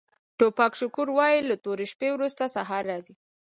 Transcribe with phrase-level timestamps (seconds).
[0.37, 3.13] ټوپاک شاکور وایي له تورې شپې وروسته سهار راځي.